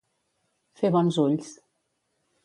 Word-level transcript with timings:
Fer 0.81 0.89
bons 0.95 1.19
ulls. 1.25 1.51